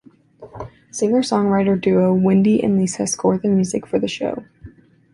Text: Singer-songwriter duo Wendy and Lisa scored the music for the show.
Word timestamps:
Singer-songwriter 0.89 1.79
duo 1.79 2.11
Wendy 2.11 2.59
and 2.63 2.75
Lisa 2.75 3.05
scored 3.05 3.43
the 3.43 3.49
music 3.49 3.85
for 3.85 3.99
the 3.99 4.07
show. 4.07 4.43